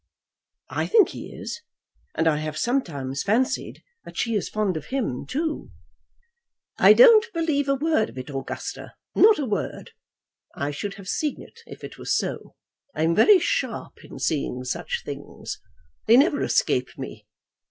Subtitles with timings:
[0.71, 1.61] "I think he is.
[2.15, 5.69] And I have sometimes fancied that she is fond of him, too."
[6.79, 9.91] "I don't believe a word of it, Augusta, not a word.
[10.55, 12.55] I should have seen it if it was so.
[12.95, 15.61] I am very sharp in seeing such things.
[16.07, 17.27] They never escape me.